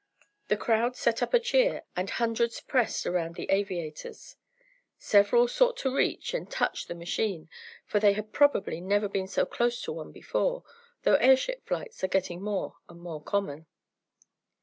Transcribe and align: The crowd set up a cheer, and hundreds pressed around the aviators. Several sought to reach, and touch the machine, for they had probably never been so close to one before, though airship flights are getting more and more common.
The 0.47 0.57
crowd 0.57 0.95
set 0.95 1.21
up 1.21 1.31
a 1.31 1.39
cheer, 1.39 1.83
and 1.95 2.09
hundreds 2.09 2.59
pressed 2.59 3.05
around 3.05 3.35
the 3.35 3.45
aviators. 3.51 4.35
Several 4.97 5.47
sought 5.47 5.77
to 5.77 5.95
reach, 5.95 6.33
and 6.33 6.49
touch 6.49 6.87
the 6.87 6.95
machine, 6.95 7.51
for 7.85 7.99
they 7.99 8.13
had 8.13 8.33
probably 8.33 8.81
never 8.81 9.07
been 9.07 9.27
so 9.27 9.45
close 9.45 9.79
to 9.83 9.91
one 9.91 10.11
before, 10.11 10.63
though 11.03 11.17
airship 11.17 11.67
flights 11.67 12.03
are 12.03 12.07
getting 12.07 12.41
more 12.41 12.77
and 12.89 12.99
more 12.99 13.21
common. 13.21 13.67